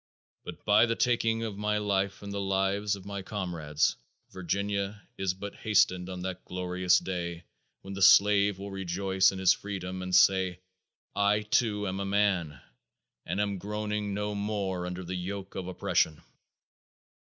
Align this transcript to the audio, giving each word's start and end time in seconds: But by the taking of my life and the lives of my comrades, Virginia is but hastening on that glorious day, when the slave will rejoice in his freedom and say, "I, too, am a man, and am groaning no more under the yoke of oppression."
But 0.43 0.65
by 0.65 0.87
the 0.87 0.95
taking 0.95 1.43
of 1.43 1.59
my 1.59 1.77
life 1.77 2.23
and 2.23 2.33
the 2.33 2.41
lives 2.41 2.95
of 2.95 3.05
my 3.05 3.21
comrades, 3.21 3.95
Virginia 4.31 4.99
is 5.15 5.35
but 5.35 5.53
hastening 5.57 6.09
on 6.09 6.23
that 6.23 6.43
glorious 6.43 6.97
day, 6.97 7.43
when 7.83 7.93
the 7.93 8.01
slave 8.01 8.57
will 8.57 8.71
rejoice 8.71 9.31
in 9.31 9.37
his 9.37 9.53
freedom 9.53 10.01
and 10.01 10.15
say, 10.15 10.59
"I, 11.15 11.41
too, 11.43 11.87
am 11.87 11.99
a 11.99 12.05
man, 12.05 12.59
and 13.27 13.39
am 13.39 13.59
groaning 13.59 14.15
no 14.15 14.33
more 14.33 14.87
under 14.87 15.03
the 15.03 15.13
yoke 15.13 15.53
of 15.53 15.67
oppression." 15.67 16.19